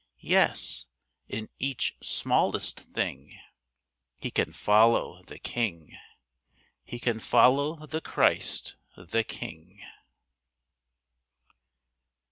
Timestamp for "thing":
2.79-3.37